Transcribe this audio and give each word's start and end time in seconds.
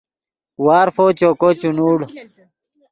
وارفو 0.65 1.05
چوکو 1.19 1.49
چے 1.59 1.69
نوڑ 1.77 1.97